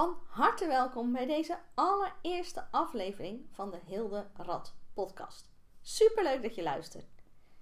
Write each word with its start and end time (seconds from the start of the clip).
Van 0.00 0.18
harte 0.26 0.66
welkom 0.66 1.12
bij 1.12 1.26
deze 1.26 1.58
allereerste 1.74 2.64
aflevering 2.70 3.46
van 3.52 3.70
de 3.70 3.78
Hilde 3.86 4.26
Rad 4.36 4.74
podcast. 4.94 5.50
Superleuk 5.80 6.42
dat 6.42 6.54
je 6.54 6.62
luistert. 6.62 7.06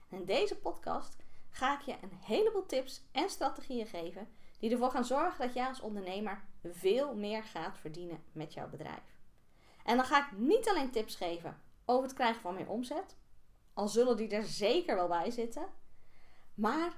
In 0.09 0.25
deze 0.25 0.57
podcast 0.57 1.17
ga 1.51 1.79
ik 1.81 1.81
je 1.81 1.97
een 2.03 2.13
heleboel 2.21 2.67
tips 2.67 3.03
en 3.13 3.31
strategieën 3.31 3.87
geven 3.87 4.29
die 4.59 4.71
ervoor 4.71 4.91
gaan 4.91 5.05
zorgen 5.05 5.47
dat 5.47 5.55
jij 5.55 5.67
als 5.67 5.81
ondernemer 5.81 6.45
veel 6.65 7.15
meer 7.15 7.45
gaat 7.45 7.79
verdienen 7.79 8.25
met 8.33 8.55
jouw 8.55 8.69
bedrijf. 8.69 9.21
En 9.85 9.97
dan 9.97 10.07
ga 10.07 10.27
ik 10.27 10.39
niet 10.39 10.69
alleen 10.69 10.91
tips 10.91 11.17
geven 11.17 11.63
over 11.85 12.03
het 12.03 12.15
krijgen 12.15 12.41
van 12.41 12.55
meer 12.55 12.69
omzet, 12.69 13.17
al 13.75 13.89
zullen 13.89 14.17
die 14.17 14.29
er 14.29 14.45
zeker 14.45 14.95
wel 14.95 15.09
bij 15.09 15.31
zitten, 15.31 15.67
maar 16.55 16.93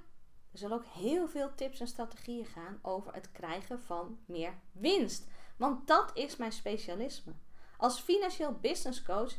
er 0.52 0.58
zullen 0.58 0.76
ook 0.76 0.84
heel 0.84 1.28
veel 1.28 1.54
tips 1.54 1.80
en 1.80 1.86
strategieën 1.86 2.44
gaan 2.44 2.78
over 2.82 3.14
het 3.14 3.32
krijgen 3.32 3.80
van 3.80 4.18
meer 4.26 4.54
winst. 4.72 5.26
Want 5.56 5.86
dat 5.86 6.10
is 6.14 6.36
mijn 6.36 6.52
specialisme. 6.52 7.32
Als 7.76 8.00
financieel 8.00 8.52
business 8.52 9.02
coach 9.02 9.32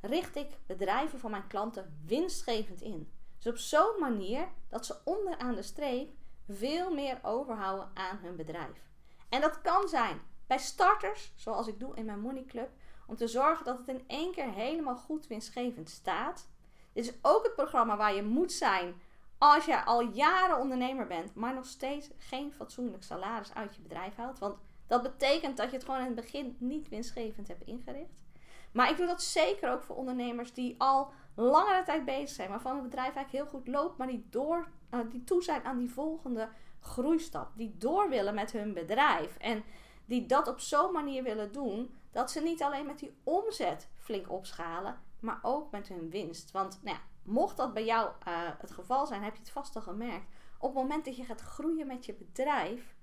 richt 0.00 0.36
ik 0.36 0.48
bedrijven 0.66 1.18
van 1.18 1.30
mijn 1.30 1.46
klanten 1.46 2.00
winstgevend 2.06 2.80
in. 2.80 3.12
Dus 3.38 3.46
op 3.52 3.58
zo'n 3.58 4.00
manier 4.00 4.48
dat 4.68 4.86
ze 4.86 4.96
onderaan 5.04 5.54
de 5.54 5.62
streep 5.62 6.10
veel 6.48 6.94
meer 6.94 7.18
overhouden 7.22 7.90
aan 7.94 8.18
hun 8.22 8.36
bedrijf. 8.36 8.90
En 9.28 9.40
dat 9.40 9.60
kan 9.60 9.88
zijn 9.88 10.20
bij 10.46 10.58
starters, 10.58 11.32
zoals 11.36 11.66
ik 11.66 11.80
doe 11.80 11.96
in 11.96 12.04
mijn 12.04 12.20
Money 12.20 12.44
Club, 12.44 12.70
om 13.06 13.16
te 13.16 13.28
zorgen 13.28 13.64
dat 13.64 13.78
het 13.78 13.88
in 13.88 14.04
één 14.06 14.32
keer 14.32 14.52
helemaal 14.52 14.96
goed 14.96 15.26
winstgevend 15.26 15.90
staat. 15.90 16.48
Dit 16.92 17.04
is 17.04 17.12
ook 17.22 17.42
het 17.42 17.54
programma 17.54 17.96
waar 17.96 18.14
je 18.14 18.22
moet 18.22 18.52
zijn 18.52 19.00
als 19.38 19.64
je 19.64 19.84
al 19.84 20.00
jaren 20.00 20.58
ondernemer 20.58 21.06
bent, 21.06 21.34
maar 21.34 21.54
nog 21.54 21.66
steeds 21.66 22.10
geen 22.18 22.52
fatsoenlijk 22.52 23.02
salaris 23.02 23.54
uit 23.54 23.74
je 23.74 23.80
bedrijf 23.80 24.16
haalt. 24.16 24.38
Want 24.38 24.56
dat 24.86 25.02
betekent 25.02 25.56
dat 25.56 25.70
je 25.70 25.76
het 25.76 25.84
gewoon 25.84 26.00
in 26.00 26.06
het 26.06 26.14
begin 26.14 26.56
niet 26.58 26.88
winstgevend 26.88 27.48
hebt 27.48 27.66
ingericht. 27.66 28.22
Maar 28.72 28.90
ik 28.90 28.96
doe 28.96 29.06
dat 29.06 29.22
zeker 29.22 29.70
ook 29.70 29.82
voor 29.82 29.96
ondernemers 29.96 30.52
die 30.52 30.74
al 30.78 31.10
langere 31.34 31.82
tijd 31.82 32.04
bezig 32.04 32.28
zijn, 32.28 32.48
waarvan 32.48 32.74
het 32.74 32.82
bedrijf 32.82 33.14
eigenlijk 33.14 33.44
heel 33.44 33.60
goed 33.60 33.68
loopt, 33.68 33.98
maar 33.98 34.06
die, 34.06 34.26
door, 34.30 34.68
uh, 34.90 35.00
die 35.10 35.24
toe 35.24 35.42
zijn 35.42 35.64
aan 35.64 35.78
die 35.78 35.90
volgende 35.90 36.48
groeistap. 36.80 37.50
Die 37.56 37.74
door 37.78 38.08
willen 38.08 38.34
met 38.34 38.52
hun 38.52 38.74
bedrijf. 38.74 39.36
En 39.36 39.64
die 40.04 40.26
dat 40.26 40.48
op 40.48 40.60
zo'n 40.60 40.92
manier 40.92 41.22
willen 41.22 41.52
doen 41.52 41.94
dat 42.10 42.30
ze 42.30 42.40
niet 42.40 42.62
alleen 42.62 42.86
met 42.86 42.98
die 42.98 43.16
omzet 43.22 43.88
flink 43.96 44.30
opschalen, 44.30 45.02
maar 45.24 45.38
ook 45.42 45.70
met 45.70 45.88
hun 45.88 46.10
winst. 46.10 46.50
Want 46.50 46.80
nou 46.82 46.96
ja, 46.96 47.02
mocht 47.22 47.56
dat 47.56 47.74
bij 47.74 47.84
jou 47.84 48.08
uh, 48.08 48.50
het 48.58 48.70
geval 48.70 49.06
zijn, 49.06 49.22
heb 49.22 49.32
je 49.32 49.40
het 49.40 49.50
vast 49.50 49.76
al 49.76 49.82
gemerkt. 49.82 50.26
Op 50.58 50.74
het 50.74 50.82
moment 50.82 51.04
dat 51.04 51.16
je 51.16 51.24
gaat 51.24 51.40
groeien 51.40 51.86
met 51.86 52.06
je 52.06 52.14
bedrijf, 52.14 52.96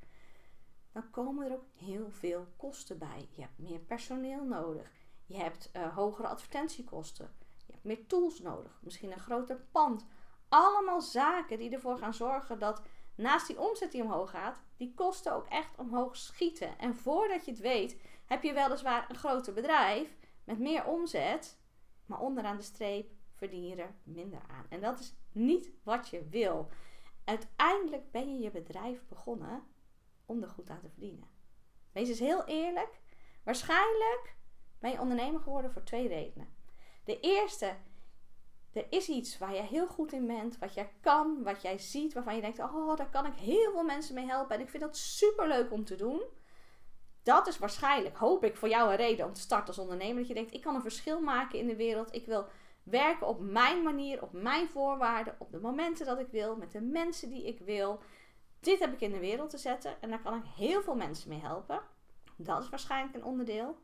dan 0.92 1.10
komen 1.10 1.46
er 1.46 1.54
ook 1.54 1.66
heel 1.74 2.12
veel 2.12 2.48
kosten 2.58 2.98
bij. 2.98 3.30
Je 3.32 3.42
hebt 3.42 3.58
meer 3.58 3.80
personeel 3.80 4.44
nodig. 4.44 4.92
Je 5.26 5.38
hebt 5.38 5.70
uh, 5.74 5.96
hogere 5.96 6.28
advertentiekosten. 6.28 7.36
Je 7.66 7.72
hebt 7.74 7.84
meer 7.84 8.08
tools 8.08 8.40
nodig. 8.40 8.80
Misschien 8.82 9.12
een 9.12 9.20
groter 9.20 9.66
pand. 9.72 10.06
Allemaal 10.50 11.02
zaken 11.02 11.58
die 11.58 11.74
ervoor 11.74 11.98
gaan 11.98 12.14
zorgen 12.14 12.60
dat 12.60 12.82
naast 13.16 13.48
die 13.48 13.60
omzet 13.60 13.92
die 13.92 14.04
omhoog 14.04 14.30
gaat, 14.30 14.62
die 14.78 14.94
kosten 14.94 15.34
ook 15.34 15.48
echt 15.48 15.78
omhoog 15.78 16.16
schieten. 16.16 16.80
En 16.80 16.96
voordat 16.96 17.46
je 17.46 17.52
het 17.52 17.60
weet, 17.60 18.02
heb 18.26 18.44
je 18.44 18.54
weliswaar 18.54 19.10
een 19.10 19.16
groter 19.16 19.54
bedrijf 19.54 20.18
met 20.44 20.60
meer 20.60 20.86
omzet, 20.86 21.60
maar 22.12 22.20
onderaan 22.20 22.58
de 22.58 22.64
streep 22.64 23.12
verdien 23.34 23.68
je 23.68 23.76
er 23.76 23.96
minder 24.04 24.42
aan. 24.48 24.66
En 24.70 24.82
dat 24.82 25.00
is 25.00 25.16
niet 25.32 25.72
wat 25.84 26.10
je 26.10 26.28
wil. 26.30 26.70
Uiteindelijk 27.24 28.12
ben 28.12 28.34
je 28.34 28.40
je 28.40 28.52
bedrijf 28.52 29.08
begonnen 29.08 29.64
om 30.26 30.42
er 30.42 30.50
goed 30.50 30.70
aan 30.70 30.80
te 30.80 30.90
verdienen. 30.90 31.30
Wees 31.92 32.10
eens 32.10 32.20
heel 32.20 32.46
eerlijk. 32.46 33.02
Waarschijnlijk 33.44 34.36
ben 34.80 34.92
je 34.92 35.00
ondernemer 35.00 35.42
geworden 35.42 35.72
voor 35.72 35.84
twee 35.84 36.08
redenen. 36.08 36.54
De 37.04 37.20
eerste, 37.20 37.76
er 38.72 38.86
is 38.90 39.10
iets 39.10 39.38
waar 39.38 39.54
je 39.54 39.62
heel 39.62 39.88
goed 39.88 40.14
in 40.14 40.28
bent, 40.28 40.58
wat 40.58 40.74
jij 40.74 40.94
kan, 41.02 41.44
wat 41.44 41.62
jij 41.62 41.78
ziet, 41.78 42.14
waarvan 42.14 42.36
je 42.36 42.42
denkt: 42.42 42.60
oh, 42.60 42.96
daar 42.96 43.10
kan 43.10 43.26
ik 43.26 43.36
heel 43.36 43.72
veel 43.72 43.84
mensen 43.84 44.16
mee 44.16 44.26
helpen 44.26 44.56
en 44.56 44.62
ik 44.62 44.70
vind 44.70 44.84
dat 44.84 44.98
super 44.98 45.48
leuk 45.48 45.72
om 45.72 45.86
te 45.86 45.96
doen. 45.96 46.22
Dat 47.24 47.48
is 47.48 47.58
waarschijnlijk, 47.58 48.18
hoop 48.18 48.44
ik, 48.44 48.58
voor 48.58 48.70
jou 48.70 48.90
een 48.90 48.96
reden 48.96 49.26
om 49.26 49.34
te 49.34 49.42
starten 49.42 49.68
als 49.68 49.78
ondernemer. 49.78 50.18
Dat 50.18 50.28
je 50.28 50.34
denkt: 50.34 50.54
ik 50.54 50.62
kan 50.62 50.76
een 50.76 50.82
verschil 50.82 51.22
maken 51.22 51.60
in 51.60 51.68
de 51.68 51.76
wereld. 51.76 52.16
Ik 52.16 52.26
wil 52.26 52.46
werken 52.84 53.28
op 53.28 53.40
mijn 53.40 53.84
manier, 53.84 54.22
op 54.22 54.34
mijn 54.34 54.70
voorwaarden, 54.70 55.36
op 55.38 55.52
de 55.52 55.60
momenten 55.60 56.06
dat 56.06 56.20
ik 56.20 56.28
wil, 56.28 56.56
met 56.56 56.72
de 56.72 56.82
mensen 56.82 57.30
die 57.30 57.48
ik 57.48 57.60
wil. 57.60 58.00
Dit 58.60 58.80
heb 58.80 58.94
ik 58.94 59.02
in 59.02 59.12
de 59.12 59.20
wereld 59.20 59.50
te 59.50 59.58
zetten 59.58 60.02
en 60.02 60.10
daar 60.10 60.22
kan 60.22 60.38
ik 60.38 60.46
heel 60.56 60.82
veel 60.82 60.96
mensen 60.96 61.30
mee 61.30 61.40
helpen. 61.40 61.82
Dat 62.36 62.64
is 62.64 62.70
waarschijnlijk 62.70 63.16
een 63.16 63.24
onderdeel. 63.24 63.78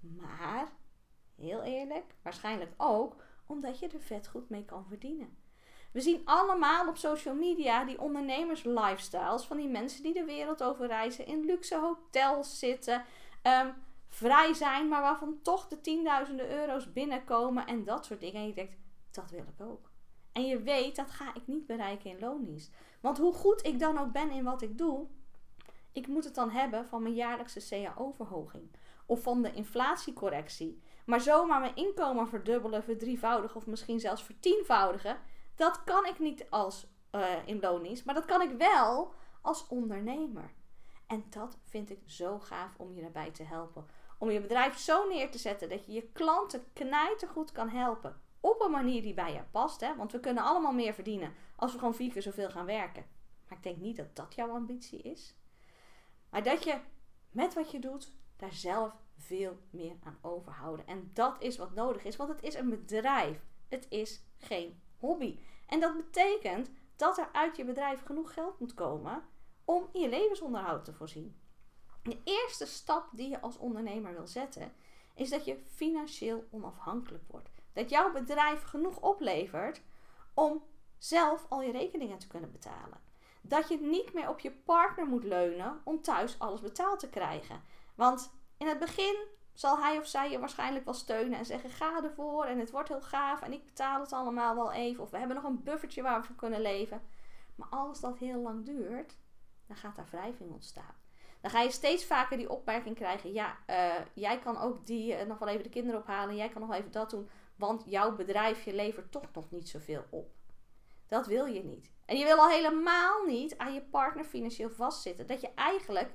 Maar, 0.00 0.72
heel 1.36 1.62
eerlijk, 1.62 2.14
waarschijnlijk 2.22 2.72
ook 2.76 3.16
omdat 3.46 3.78
je 3.78 3.88
er 3.88 4.00
vet 4.00 4.28
goed 4.28 4.48
mee 4.48 4.64
kan 4.64 4.86
verdienen. 4.86 5.36
We 5.92 6.00
zien 6.00 6.20
allemaal 6.24 6.88
op 6.88 6.96
social 6.96 7.34
media 7.34 7.84
die 7.84 8.00
ondernemers 8.00 8.64
lifestyles 8.64 9.44
van 9.44 9.56
die 9.56 9.68
mensen 9.68 10.02
die 10.02 10.12
de 10.12 10.24
wereld 10.24 10.62
over 10.62 10.86
reizen, 10.86 11.26
in 11.26 11.44
luxe 11.44 11.78
hotels 11.78 12.58
zitten, 12.58 13.04
um, 13.42 13.74
vrij 14.08 14.54
zijn, 14.54 14.88
maar 14.88 15.00
waarvan 15.00 15.38
toch 15.42 15.68
de 15.68 15.80
tienduizenden 15.80 16.50
euro's 16.50 16.92
binnenkomen 16.92 17.66
en 17.66 17.84
dat 17.84 18.06
soort 18.06 18.20
dingen. 18.20 18.40
En 18.40 18.46
je 18.46 18.54
denkt, 18.54 18.76
dat 19.10 19.30
wil 19.30 19.44
ik 19.56 19.66
ook. 19.66 19.90
En 20.32 20.46
je 20.46 20.62
weet, 20.62 20.96
dat 20.96 21.10
ga 21.10 21.34
ik 21.34 21.46
niet 21.46 21.66
bereiken 21.66 22.10
in 22.10 22.18
loondienst. 22.18 22.74
Want 23.00 23.18
hoe 23.18 23.32
goed 23.32 23.66
ik 23.66 23.78
dan 23.78 23.98
ook 23.98 24.12
ben 24.12 24.30
in 24.30 24.44
wat 24.44 24.62
ik 24.62 24.78
doe, 24.78 25.06
ik 25.92 26.06
moet 26.06 26.24
het 26.24 26.34
dan 26.34 26.50
hebben 26.50 26.86
van 26.86 27.02
mijn 27.02 27.14
jaarlijkse 27.14 27.68
CAO-verhoging. 27.68 28.70
Of 29.06 29.22
van 29.22 29.42
de 29.42 29.52
inflatiecorrectie. 29.52 30.82
Maar 31.06 31.20
zomaar 31.20 31.60
mijn 31.60 31.76
inkomen 31.76 32.28
verdubbelen, 32.28 32.82
verdrievoudigen 32.82 33.56
of 33.56 33.66
misschien 33.66 34.00
zelfs 34.00 34.22
vertienvoudigen. 34.22 35.16
Dat 35.60 35.84
kan 35.84 36.06
ik 36.06 36.18
niet 36.18 36.50
als 36.50 36.86
uh, 37.12 37.46
in. 37.46 37.60
Maar 38.04 38.14
dat 38.14 38.24
kan 38.24 38.40
ik 38.42 38.50
wel 38.50 39.14
als 39.40 39.66
ondernemer. 39.68 40.52
En 41.06 41.24
dat 41.30 41.58
vind 41.64 41.90
ik 41.90 42.00
zo 42.04 42.38
gaaf 42.38 42.74
om 42.76 42.94
je 42.94 43.00
daarbij 43.00 43.30
te 43.30 43.42
helpen. 43.42 43.86
Om 44.18 44.30
je 44.30 44.40
bedrijf 44.40 44.78
zo 44.78 45.08
neer 45.08 45.30
te 45.30 45.38
zetten 45.38 45.68
dat 45.68 45.86
je 45.86 45.92
je 45.92 46.10
klanten 46.12 46.64
knijtergoed 46.72 47.52
kan 47.52 47.68
helpen. 47.68 48.20
Op 48.40 48.60
een 48.60 48.70
manier 48.70 49.02
die 49.02 49.14
bij 49.14 49.32
je 49.32 49.42
past. 49.50 49.80
Hè? 49.80 49.96
Want 49.96 50.12
we 50.12 50.20
kunnen 50.20 50.42
allemaal 50.42 50.72
meer 50.72 50.94
verdienen 50.94 51.34
als 51.56 51.72
we 51.72 51.78
gewoon 51.78 51.94
vier 51.94 52.12
keer 52.12 52.22
zoveel 52.22 52.50
gaan 52.50 52.66
werken. 52.66 53.06
Maar 53.48 53.58
ik 53.58 53.64
denk 53.64 53.76
niet 53.76 53.96
dat 53.96 54.16
dat 54.16 54.34
jouw 54.34 54.50
ambitie 54.50 55.02
is. 55.02 55.34
Maar 56.30 56.42
dat 56.42 56.64
je 56.64 56.78
met 57.30 57.54
wat 57.54 57.70
je 57.70 57.78
doet 57.78 58.12
daar 58.36 58.52
zelf 58.52 58.92
veel 59.16 59.58
meer 59.70 59.96
aan 60.02 60.18
overhouden. 60.20 60.86
En 60.86 61.10
dat 61.14 61.42
is 61.42 61.56
wat 61.56 61.74
nodig 61.74 62.04
is, 62.04 62.16
want 62.16 62.30
het 62.30 62.42
is 62.42 62.54
een 62.54 62.68
bedrijf. 62.68 63.40
Het 63.68 63.86
is 63.88 64.24
geen 64.38 64.80
hobby. 65.00 65.38
En 65.66 65.80
dat 65.80 65.96
betekent 65.96 66.70
dat 66.96 67.18
er 67.18 67.28
uit 67.32 67.56
je 67.56 67.64
bedrijf 67.64 68.02
genoeg 68.04 68.34
geld 68.34 68.60
moet 68.60 68.74
komen 68.74 69.22
om 69.64 69.88
je 69.92 70.08
levensonderhoud 70.08 70.84
te 70.84 70.92
voorzien. 70.92 71.40
De 72.02 72.18
eerste 72.24 72.66
stap 72.66 73.08
die 73.12 73.28
je 73.28 73.40
als 73.40 73.58
ondernemer 73.58 74.12
wil 74.12 74.26
zetten, 74.26 74.72
is 75.14 75.30
dat 75.30 75.44
je 75.44 75.62
financieel 75.66 76.44
onafhankelijk 76.50 77.24
wordt. 77.26 77.50
Dat 77.72 77.90
jouw 77.90 78.12
bedrijf 78.12 78.62
genoeg 78.62 79.00
oplevert 79.00 79.82
om 80.34 80.62
zelf 80.98 81.46
al 81.48 81.62
je 81.62 81.72
rekeningen 81.72 82.18
te 82.18 82.26
kunnen 82.26 82.52
betalen. 82.52 83.00
Dat 83.40 83.68
je 83.68 83.80
niet 83.80 84.12
meer 84.12 84.28
op 84.28 84.40
je 84.40 84.50
partner 84.50 85.06
moet 85.06 85.24
leunen 85.24 85.80
om 85.84 86.02
thuis 86.02 86.38
alles 86.38 86.60
betaald 86.60 86.98
te 87.00 87.08
krijgen. 87.08 87.62
Want 87.94 88.32
in 88.56 88.66
het 88.66 88.78
begin 88.78 89.26
zal 89.60 89.78
hij 89.78 89.98
of 89.98 90.06
zij 90.06 90.30
je 90.30 90.38
waarschijnlijk 90.38 90.84
wel 90.84 90.94
steunen 90.94 91.38
en 91.38 91.44
zeggen: 91.44 91.70
ga 91.70 92.02
ervoor 92.04 92.44
en 92.44 92.58
het 92.58 92.70
wordt 92.70 92.88
heel 92.88 93.00
gaaf 93.00 93.42
en 93.42 93.52
ik 93.52 93.64
betaal 93.64 94.00
het 94.00 94.12
allemaal 94.12 94.54
wel 94.54 94.72
even. 94.72 95.02
Of 95.02 95.10
we 95.10 95.18
hebben 95.18 95.36
nog 95.36 95.44
een 95.44 95.62
buffertje 95.62 96.02
waar 96.02 96.20
we 96.20 96.26
voor 96.26 96.36
kunnen 96.36 96.60
leven. 96.60 97.02
Maar 97.54 97.68
als 97.68 98.00
dat 98.00 98.18
heel 98.18 98.40
lang 98.40 98.64
duurt, 98.64 99.16
dan 99.66 99.76
gaat 99.76 99.96
daar 99.96 100.08
wrijving 100.10 100.50
ontstaan. 100.50 100.94
Dan 101.40 101.50
ga 101.50 101.60
je 101.60 101.70
steeds 101.70 102.04
vaker 102.04 102.36
die 102.36 102.50
opmerking 102.50 102.96
krijgen: 102.96 103.32
ja, 103.32 103.56
uh, 103.66 103.94
jij 104.12 104.38
kan 104.38 104.58
ook 104.58 104.86
die 104.86 105.20
uh, 105.20 105.22
nog 105.22 105.38
wel 105.38 105.48
even 105.48 105.62
de 105.62 105.68
kinderen 105.68 106.00
ophalen, 106.00 106.36
jij 106.36 106.48
kan 106.48 106.60
nog 106.60 106.70
wel 106.70 106.78
even 106.78 106.92
dat 106.92 107.10
doen, 107.10 107.28
want 107.56 107.84
jouw 107.86 108.16
bedrijfje 108.16 108.74
levert 108.74 109.12
toch 109.12 109.32
nog 109.32 109.50
niet 109.50 109.68
zoveel 109.68 110.04
op. 110.10 110.30
Dat 111.08 111.26
wil 111.26 111.44
je 111.44 111.64
niet. 111.64 111.90
En 112.06 112.16
je 112.16 112.24
wil 112.24 112.36
al 112.36 112.48
helemaal 112.48 113.24
niet 113.24 113.58
aan 113.58 113.74
je 113.74 113.82
partner 113.82 114.24
financieel 114.24 114.70
vastzitten. 114.70 115.26
Dat 115.26 115.40
je 115.40 115.50
eigenlijk, 115.54 116.12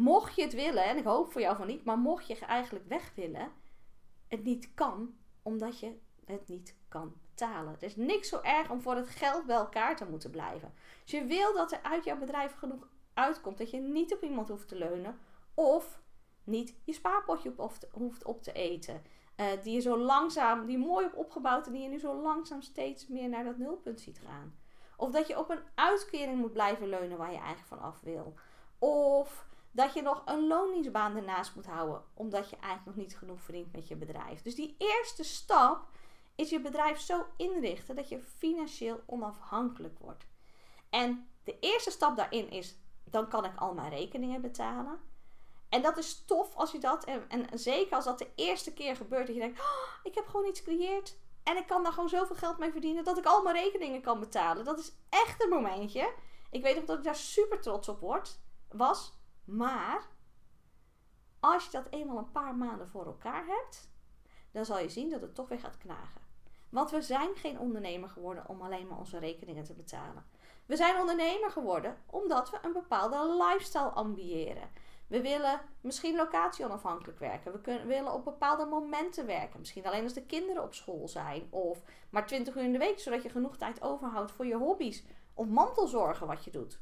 mocht 0.00 0.34
je 0.34 0.42
het 0.42 0.52
willen, 0.52 0.84
en 0.84 0.96
ik 0.96 1.04
hoop 1.04 1.32
voor 1.32 1.40
jou 1.40 1.56
van 1.56 1.66
niet, 1.66 1.84
maar 1.84 1.98
mocht 1.98 2.26
je 2.26 2.38
eigenlijk 2.38 2.88
weg 2.88 3.12
willen, 3.14 3.52
het 4.28 4.44
niet 4.44 4.74
kan, 4.74 5.14
omdat 5.42 5.80
je 5.80 5.98
het 6.24 6.48
niet 6.48 6.76
kan 6.88 7.12
betalen. 7.22 7.74
Er 7.74 7.82
is 7.82 7.96
niks 7.96 8.28
zo 8.28 8.40
erg 8.42 8.70
om 8.70 8.80
voor 8.80 8.96
het 8.96 9.08
geld 9.08 9.46
bij 9.46 9.56
elkaar 9.56 9.96
te 9.96 10.04
moeten 10.04 10.30
blijven. 10.30 10.72
Als 11.02 11.10
je 11.10 11.24
wil 11.24 11.54
dat 11.54 11.72
er 11.72 11.82
uit 11.82 12.04
jouw 12.04 12.18
bedrijf 12.18 12.54
genoeg 12.54 12.88
uitkomt, 13.14 13.58
dat 13.58 13.70
je 13.70 13.80
niet 13.80 14.14
op 14.14 14.22
iemand 14.22 14.48
hoeft 14.48 14.68
te 14.68 14.76
leunen, 14.76 15.18
of 15.54 16.00
niet 16.44 16.74
je 16.84 16.92
spaarpotje 16.92 17.52
op 17.56 17.78
hoeft 17.90 18.24
op 18.24 18.42
te 18.42 18.52
eten. 18.52 19.02
Uh, 19.36 19.46
die 19.62 19.74
je 19.74 19.80
zo 19.80 19.98
langzaam, 19.98 20.66
die 20.66 20.78
mooi 20.78 21.06
op 21.06 21.16
opgebouwd 21.16 21.66
en 21.66 21.72
die 21.72 21.82
je 21.82 21.88
nu 21.88 21.98
zo 21.98 22.14
langzaam 22.22 22.62
steeds 22.62 23.08
meer 23.08 23.28
naar 23.28 23.44
dat 23.44 23.58
nulpunt 23.58 24.00
ziet 24.00 24.20
gaan. 24.24 24.58
Of 24.96 25.10
dat 25.10 25.26
je 25.26 25.38
op 25.38 25.50
een 25.50 25.62
uitkering 25.74 26.40
moet 26.40 26.52
blijven 26.52 26.88
leunen 26.88 27.18
waar 27.18 27.32
je 27.32 27.38
eigenlijk 27.38 27.66
van 27.66 27.80
af 27.80 28.00
wil. 28.00 28.34
Of 28.78 29.48
dat 29.70 29.94
je 29.94 30.02
nog 30.02 30.22
een 30.24 30.46
loningsbaan 30.46 31.16
ernaast 31.16 31.54
moet 31.54 31.66
houden, 31.66 32.02
omdat 32.14 32.50
je 32.50 32.56
eigenlijk 32.56 32.86
nog 32.86 33.06
niet 33.06 33.16
genoeg 33.16 33.40
verdient 33.40 33.72
met 33.72 33.88
je 33.88 33.96
bedrijf. 33.96 34.42
Dus 34.42 34.54
die 34.54 34.74
eerste 34.78 35.24
stap 35.24 35.88
is 36.34 36.50
je 36.50 36.60
bedrijf 36.60 37.00
zo 37.00 37.26
inrichten 37.36 37.96
dat 37.96 38.08
je 38.08 38.20
financieel 38.20 39.00
onafhankelijk 39.06 39.98
wordt. 39.98 40.26
En 40.90 41.28
de 41.44 41.58
eerste 41.60 41.90
stap 41.90 42.16
daarin 42.16 42.50
is, 42.50 42.76
dan 43.04 43.28
kan 43.28 43.44
ik 43.44 43.56
al 43.56 43.74
mijn 43.74 43.90
rekeningen 43.90 44.40
betalen. 44.40 45.00
En 45.68 45.82
dat 45.82 45.96
is 45.96 46.24
tof 46.24 46.54
als 46.56 46.72
je 46.72 46.78
dat, 46.78 47.04
en, 47.04 47.28
en 47.28 47.58
zeker 47.58 47.96
als 47.96 48.04
dat 48.04 48.18
de 48.18 48.30
eerste 48.34 48.72
keer 48.72 48.96
gebeurt, 48.96 49.26
dat 49.26 49.34
je 49.34 49.42
denkt, 49.42 49.60
oh, 49.60 49.88
ik 50.02 50.14
heb 50.14 50.26
gewoon 50.26 50.46
iets 50.46 50.60
gecreëerd 50.60 51.16
en 51.42 51.56
ik 51.56 51.66
kan 51.66 51.82
daar 51.82 51.92
gewoon 51.92 52.08
zoveel 52.08 52.36
geld 52.36 52.58
mee 52.58 52.72
verdienen 52.72 53.04
dat 53.04 53.18
ik 53.18 53.24
al 53.24 53.42
mijn 53.42 53.56
rekeningen 53.56 54.00
kan 54.00 54.20
betalen. 54.20 54.64
Dat 54.64 54.78
is 54.78 54.92
echt 55.08 55.42
een 55.42 55.48
momentje. 55.48 56.12
Ik 56.50 56.62
weet 56.62 56.76
nog 56.76 56.84
dat 56.84 56.98
ik 56.98 57.04
daar 57.04 57.16
super 57.16 57.60
trots 57.60 57.88
op 57.88 58.00
word, 58.00 58.38
was. 58.68 59.12
Maar 59.44 60.08
als 61.40 61.64
je 61.64 61.70
dat 61.70 61.86
eenmaal 61.90 62.18
een 62.18 62.32
paar 62.32 62.54
maanden 62.54 62.88
voor 62.88 63.06
elkaar 63.06 63.44
hebt, 63.46 63.90
dan 64.50 64.64
zal 64.64 64.78
je 64.78 64.88
zien 64.88 65.10
dat 65.10 65.20
het 65.20 65.34
toch 65.34 65.48
weer 65.48 65.58
gaat 65.58 65.78
knagen. 65.78 66.20
Want 66.70 66.90
we 66.90 67.02
zijn 67.02 67.34
geen 67.34 67.58
ondernemer 67.58 68.08
geworden 68.08 68.48
om 68.48 68.62
alleen 68.62 68.86
maar 68.86 68.98
onze 68.98 69.18
rekeningen 69.18 69.64
te 69.64 69.74
betalen. 69.74 70.24
We 70.66 70.76
zijn 70.76 71.00
ondernemer 71.00 71.50
geworden 71.50 71.96
omdat 72.06 72.50
we 72.50 72.58
een 72.62 72.72
bepaalde 72.72 73.44
lifestyle 73.44 73.88
ambiëren. 73.88 74.70
We 75.06 75.20
willen 75.20 75.60
misschien 75.80 76.16
locatie 76.16 76.64
onafhankelijk 76.64 77.18
werken. 77.18 77.52
We 77.52 77.60
kunnen, 77.60 77.86
willen 77.86 78.12
op 78.12 78.24
bepaalde 78.24 78.64
momenten 78.64 79.26
werken. 79.26 79.58
Misschien 79.58 79.86
alleen 79.86 80.02
als 80.02 80.12
de 80.12 80.26
kinderen 80.26 80.62
op 80.62 80.74
school 80.74 81.08
zijn. 81.08 81.46
Of 81.50 81.82
maar 82.10 82.26
20 82.26 82.56
uur 82.56 82.62
in 82.62 82.72
de 82.72 82.78
week, 82.78 82.98
zodat 82.98 83.22
je 83.22 83.28
genoeg 83.28 83.56
tijd 83.56 83.82
overhoudt 83.82 84.32
voor 84.32 84.46
je 84.46 84.56
hobby's. 84.56 85.04
Of 85.34 85.46
mantelzorgen 85.46 86.26
wat 86.26 86.44
je 86.44 86.50
doet. 86.50 86.80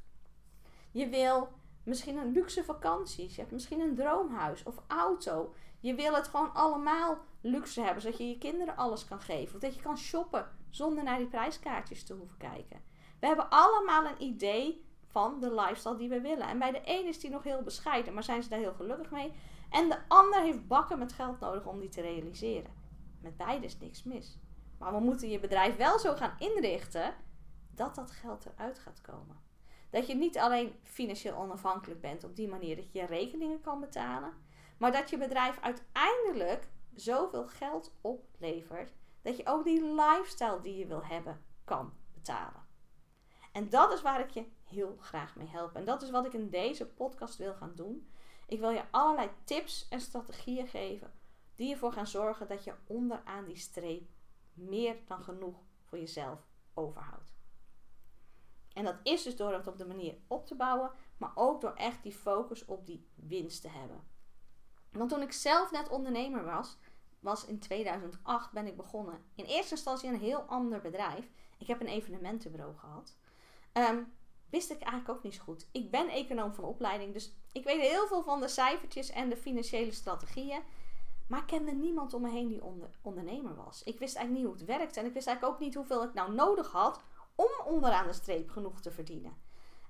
Je 0.91 1.09
wil 1.09 1.49
misschien 1.89 2.17
een 2.17 2.33
luxe 2.33 2.65
vakantie. 2.65 3.29
Je 3.29 3.41
hebt 3.41 3.53
misschien 3.53 3.81
een 3.81 3.95
droomhuis 3.95 4.63
of 4.63 4.83
auto. 4.87 5.55
Je 5.81 5.95
wil 5.95 6.15
het 6.15 6.29
gewoon 6.29 6.55
allemaal 6.55 7.19
luxe 7.41 7.81
hebben, 7.81 8.03
zodat 8.03 8.19
je 8.19 8.29
je 8.29 8.39
kinderen 8.39 8.77
alles 8.77 9.05
kan 9.05 9.21
geven. 9.21 9.55
Of 9.55 9.61
dat 9.61 9.75
je 9.75 9.83
kan 9.83 9.99
shoppen 9.99 10.49
zonder 10.71 11.05
naar 11.05 11.19
die 11.19 11.27
prijskaartjes 11.27 12.05
te 12.05 12.15
hoeven 12.15 12.37
kijken. 12.37 12.83
We 13.21 13.27
hebben 13.27 13.51
allemaal 13.51 14.05
een 14.05 14.23
idee 14.23 14.87
van 15.07 15.41
de 15.41 15.55
lifestyle 15.55 15.97
die 15.97 16.09
we 16.09 16.21
willen. 16.21 16.49
En 16.49 16.59
bij 16.59 16.71
de 16.71 16.81
een 16.85 17.07
is 17.07 17.21
die 17.21 17.31
nog 17.31 17.43
heel 17.43 17.63
bescheiden, 17.63 18.15
maar 18.15 18.23
zijn 18.23 18.43
ze 18.43 18.49
daar 18.49 18.59
heel 18.59 18.75
gelukkig 18.75 19.11
mee. 19.11 19.33
En 19.71 19.89
de 19.89 19.99
ander 20.09 20.41
heeft 20.41 20.67
bakken 20.67 20.99
met 20.99 21.13
geld 21.13 21.41
nodig 21.41 21.67
om 21.67 21.81
die 21.81 21.89
te 21.89 22.01
realiseren. 22.01 22.73
Met 23.21 23.37
beide 23.37 23.67
is 23.67 23.79
niks 23.79 24.03
mis. 24.03 24.39
Maar 24.79 24.93
we 24.93 25.01
moeten 25.01 25.29
je 25.31 25.41
bedrijf 25.41 25.77
wel 25.77 25.99
zo 25.99 26.15
gaan 26.15 26.35
inrichten 26.39 27.15
dat 27.71 27.95
dat 27.95 28.11
geld 28.11 28.47
eruit 28.47 28.79
gaat 28.79 29.01
komen. 29.01 29.48
Dat 29.91 30.07
je 30.07 30.15
niet 30.15 30.39
alleen 30.39 30.75
financieel 30.83 31.37
onafhankelijk 31.37 32.01
bent 32.01 32.25
op 32.25 32.37
die 32.37 32.49
manier 32.49 32.77
dat 32.77 32.93
je 32.93 33.07
rekeningen 33.07 33.61
kan 33.61 33.81
betalen, 33.81 34.33
maar 34.79 34.93
dat 34.93 35.11
je 35.11 35.19
bedrijf 35.19 35.61
uiteindelijk 35.61 36.69
zoveel 36.95 37.47
geld 37.47 37.95
oplevert 38.01 38.93
dat 39.23 39.37
je 39.37 39.47
ook 39.47 39.65
die 39.65 39.95
lifestyle 39.95 40.61
die 40.61 40.77
je 40.77 40.87
wil 40.87 41.05
hebben 41.05 41.45
kan 41.65 41.93
betalen. 42.15 42.67
En 43.53 43.69
dat 43.69 43.93
is 43.93 44.03
waar 44.03 44.21
ik 44.21 44.31
je 44.31 44.45
heel 44.65 44.97
graag 45.01 45.37
mee 45.37 45.49
help. 45.49 45.75
En 45.75 45.85
dat 45.85 46.03
is 46.03 46.11
wat 46.11 46.27
ik 46.27 46.33
in 46.33 46.51
deze 46.51 46.87
podcast 46.87 47.37
wil 47.37 47.55
gaan 47.55 47.73
doen. 47.75 48.11
Ik 48.47 48.61
wil 48.61 48.71
je 48.71 48.83
allerlei 48.91 49.31
tips 49.45 49.89
en 49.89 50.01
strategieën 50.01 50.69
geven 50.69 51.13
die 51.55 51.73
ervoor 51.73 51.93
gaan 51.93 52.07
zorgen 52.07 52.49
dat 52.49 52.65
je 52.65 52.75
onderaan 52.87 53.45
die 53.45 53.57
streep 53.57 54.09
meer 54.55 54.97
dan 55.07 55.23
genoeg 55.23 55.57
voor 55.85 55.99
jezelf 55.99 56.47
overhoudt. 56.75 57.38
En 58.79 58.85
dat 58.85 58.97
is 59.03 59.23
dus 59.23 59.37
door 59.37 59.53
het 59.53 59.67
op 59.67 59.79
de 59.79 59.87
manier 59.87 60.15
op 60.27 60.47
te 60.47 60.55
bouwen, 60.55 60.91
maar 61.17 61.33
ook 61.35 61.61
door 61.61 61.75
echt 61.75 62.03
die 62.03 62.13
focus 62.13 62.65
op 62.65 62.87
die 62.87 63.07
winst 63.15 63.63
te 63.63 63.69
hebben. 63.69 64.07
Want 64.91 65.11
toen 65.11 65.23
ik 65.23 65.33
zelf 65.33 65.71
net 65.71 65.89
ondernemer 65.89 66.45
was, 66.45 66.79
was 67.21 67.45
in 67.45 67.59
2008 67.59 68.53
ben 68.53 68.67
ik 68.67 68.77
begonnen. 68.77 69.25
In 69.35 69.45
eerste 69.45 69.75
instantie 69.75 70.09
een 70.09 70.19
heel 70.19 70.41
ander 70.41 70.81
bedrijf. 70.81 71.31
Ik 71.59 71.67
heb 71.67 71.81
een 71.81 71.87
evenementenbureau 71.87 72.77
gehad. 72.77 73.17
Um, 73.73 74.13
wist 74.51 74.71
ik 74.71 74.81
eigenlijk 74.81 75.11
ook 75.19 75.23
niet 75.23 75.35
zo 75.35 75.43
goed. 75.43 75.69
Ik 75.73 75.91
ben 75.91 76.09
econoom 76.09 76.55
van 76.55 76.65
opleiding, 76.65 77.13
dus 77.13 77.33
ik 77.53 77.65
weet 77.65 77.81
heel 77.81 78.07
veel 78.07 78.23
van 78.23 78.41
de 78.41 78.49
cijfertjes 78.49 79.11
en 79.11 79.29
de 79.29 79.37
financiële 79.37 79.93
strategieën. 79.93 80.61
Maar 81.29 81.41
ik 81.41 81.47
kende 81.47 81.73
niemand 81.73 82.15
om 82.15 82.23
me 82.23 82.31
heen 82.31 82.49
die 82.49 82.63
ondernemer 83.03 83.55
was. 83.55 83.83
Ik 83.83 83.99
wist 83.99 84.17
eigenlijk 84.17 84.47
niet 84.47 84.57
hoe 84.57 84.69
het 84.69 84.79
werkte 84.79 85.01
en 85.01 85.07
ik 85.07 85.13
wist 85.13 85.27
eigenlijk 85.27 85.57
ook 85.57 85.61
niet 85.67 85.75
hoeveel 85.75 86.03
ik 86.03 86.15
nou 86.15 86.35
nodig 86.35 86.73
had 86.73 87.01
om 87.39 87.67
onderaan 87.67 88.07
de 88.07 88.13
streep 88.13 88.51
genoeg 88.51 88.81
te 88.81 88.91
verdienen. 88.91 89.37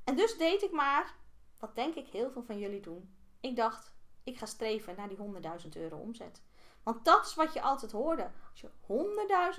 En 0.04 0.16
dus 0.16 0.36
deed 0.36 0.62
ik 0.62 0.72
maar, 0.72 1.14
wat 1.58 1.74
denk 1.74 1.94
ik 1.94 2.08
heel 2.08 2.30
veel 2.30 2.42
van 2.42 2.58
jullie 2.58 2.80
doen. 2.80 3.14
Ik 3.40 3.56
dacht, 3.56 3.92
ik 4.22 4.38
ga 4.38 4.46
streven 4.46 4.96
naar 4.96 5.08
die 5.08 5.18
100.000 5.62 5.68
euro 5.72 5.96
omzet. 5.96 6.42
Want 6.82 7.04
dat 7.04 7.26
is 7.26 7.34
wat 7.34 7.52
je 7.52 7.62
altijd 7.62 7.92
hoorde. 7.92 8.30
Als 8.50 8.60
je 8.60 8.70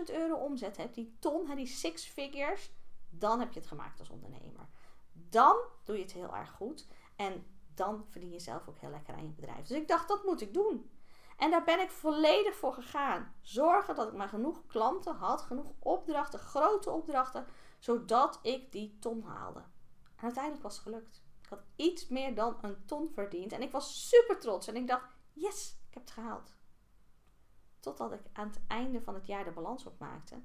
100.000 0.09 0.15
euro 0.15 0.35
omzet 0.35 0.77
hebt, 0.77 0.95
die 0.95 1.15
ton, 1.19 1.55
die 1.55 1.67
six 1.67 2.05
figures, 2.05 2.71
dan 3.09 3.39
heb 3.39 3.51
je 3.53 3.59
het 3.59 3.67
gemaakt 3.69 3.99
als 3.99 4.09
ondernemer. 4.09 4.67
Dan 5.11 5.57
doe 5.83 5.95
je 5.95 6.01
het 6.01 6.13
heel 6.13 6.35
erg 6.35 6.51
goed. 6.51 6.87
En 7.15 7.45
dan 7.73 8.05
verdien 8.09 8.31
je 8.31 8.39
zelf 8.39 8.67
ook 8.67 8.79
heel 8.79 8.89
lekker 8.89 9.13
aan 9.13 9.27
je 9.27 9.33
bedrijf. 9.33 9.67
Dus 9.67 9.77
ik 9.77 9.87
dacht, 9.87 10.07
dat 10.07 10.23
moet 10.23 10.41
ik 10.41 10.53
doen. 10.53 10.89
En 11.37 11.51
daar 11.51 11.63
ben 11.63 11.79
ik 11.79 11.91
volledig 11.91 12.55
voor 12.55 12.73
gegaan. 12.73 13.33
Zorgen 13.41 13.95
dat 13.95 14.07
ik 14.07 14.13
maar 14.13 14.29
genoeg 14.29 14.65
klanten 14.67 15.15
had, 15.15 15.41
genoeg 15.41 15.71
opdrachten, 15.79 16.39
grote 16.39 16.89
opdrachten, 16.89 17.45
zodat 17.79 18.39
ik 18.41 18.71
die 18.71 18.97
ton 18.99 19.23
haalde. 19.23 19.59
En 20.15 20.23
uiteindelijk 20.23 20.63
was 20.63 20.73
het 20.73 20.83
gelukt. 20.83 21.23
Ik 21.41 21.49
had 21.49 21.63
iets 21.75 22.07
meer 22.07 22.35
dan 22.35 22.57
een 22.61 22.85
ton 22.85 23.11
verdiend. 23.13 23.51
En 23.51 23.61
ik 23.61 23.71
was 23.71 24.09
super 24.09 24.39
trots. 24.39 24.67
En 24.67 24.75
ik 24.75 24.87
dacht, 24.87 25.05
yes, 25.33 25.77
ik 25.87 25.93
heb 25.93 26.03
het 26.03 26.11
gehaald. 26.11 26.53
Totdat 27.79 28.11
ik 28.11 28.21
aan 28.33 28.47
het 28.47 28.59
einde 28.67 29.01
van 29.01 29.13
het 29.13 29.27
jaar 29.27 29.43
de 29.43 29.51
balans 29.51 29.85
opmaakte. 29.85 30.41